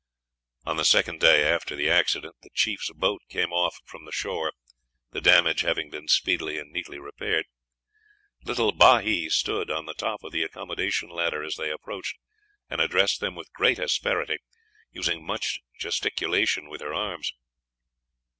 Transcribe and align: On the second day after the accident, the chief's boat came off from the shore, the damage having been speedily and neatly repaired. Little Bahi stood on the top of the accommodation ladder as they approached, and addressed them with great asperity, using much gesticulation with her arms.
On 0.65 0.77
the 0.77 0.83
second 0.83 1.19
day 1.19 1.47
after 1.47 1.75
the 1.75 1.87
accident, 1.87 2.35
the 2.41 2.49
chief's 2.55 2.91
boat 2.91 3.21
came 3.29 3.53
off 3.53 3.77
from 3.85 4.03
the 4.03 4.11
shore, 4.11 4.51
the 5.11 5.21
damage 5.21 5.61
having 5.61 5.91
been 5.91 6.07
speedily 6.07 6.57
and 6.57 6.71
neatly 6.71 6.97
repaired. 6.97 7.45
Little 8.43 8.71
Bahi 8.71 9.29
stood 9.29 9.69
on 9.69 9.85
the 9.85 9.93
top 9.93 10.23
of 10.23 10.31
the 10.31 10.41
accommodation 10.41 11.09
ladder 11.09 11.43
as 11.43 11.53
they 11.55 11.69
approached, 11.69 12.17
and 12.67 12.81
addressed 12.81 13.19
them 13.19 13.35
with 13.35 13.53
great 13.53 13.77
asperity, 13.77 14.37
using 14.91 15.23
much 15.23 15.59
gesticulation 15.77 16.67
with 16.67 16.81
her 16.81 16.95
arms. 16.95 17.33